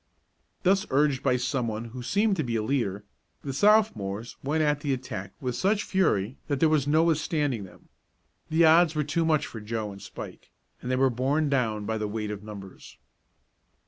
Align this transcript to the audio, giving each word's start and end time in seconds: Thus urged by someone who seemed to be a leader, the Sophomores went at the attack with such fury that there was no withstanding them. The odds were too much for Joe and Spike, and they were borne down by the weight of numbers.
Thus 0.63 0.87
urged 0.89 1.21
by 1.21 1.37
someone 1.37 1.85
who 1.93 2.01
seemed 2.01 2.35
to 2.37 2.43
be 2.43 2.55
a 2.55 2.63
leader, 2.63 3.03
the 3.43 3.53
Sophomores 3.53 4.35
went 4.43 4.63
at 4.63 4.79
the 4.79 4.93
attack 4.93 5.31
with 5.39 5.55
such 5.55 5.83
fury 5.83 6.37
that 6.47 6.59
there 6.59 6.69
was 6.69 6.87
no 6.87 7.03
withstanding 7.03 7.65
them. 7.65 7.87
The 8.49 8.65
odds 8.65 8.95
were 8.95 9.03
too 9.03 9.25
much 9.25 9.45
for 9.45 9.61
Joe 9.61 9.91
and 9.91 10.01
Spike, 10.01 10.49
and 10.81 10.89
they 10.89 10.95
were 10.95 11.11
borne 11.11 11.49
down 11.49 11.85
by 11.85 11.99
the 11.99 12.07
weight 12.07 12.31
of 12.31 12.41
numbers. 12.41 12.97